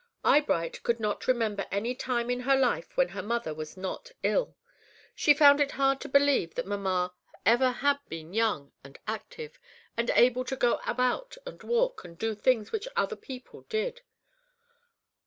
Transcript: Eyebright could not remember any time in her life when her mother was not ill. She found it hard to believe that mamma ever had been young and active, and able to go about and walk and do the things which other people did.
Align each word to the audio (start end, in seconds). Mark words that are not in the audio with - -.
Eyebright 0.25 0.81
could 0.81 0.99
not 0.99 1.27
remember 1.27 1.67
any 1.69 1.93
time 1.93 2.31
in 2.31 2.39
her 2.39 2.55
life 2.55 2.97
when 2.97 3.09
her 3.09 3.21
mother 3.21 3.53
was 3.53 3.77
not 3.77 4.09
ill. 4.23 4.55
She 5.13 5.35
found 5.35 5.61
it 5.61 5.73
hard 5.73 6.01
to 6.01 6.09
believe 6.09 6.55
that 6.55 6.65
mamma 6.65 7.13
ever 7.45 7.69
had 7.69 7.99
been 8.09 8.33
young 8.33 8.71
and 8.83 8.97
active, 9.05 9.59
and 9.95 10.09
able 10.15 10.43
to 10.45 10.55
go 10.55 10.79
about 10.87 11.37
and 11.45 11.61
walk 11.61 12.03
and 12.03 12.17
do 12.17 12.33
the 12.33 12.41
things 12.41 12.71
which 12.71 12.87
other 12.97 13.15
people 13.15 13.61
did. 13.69 14.01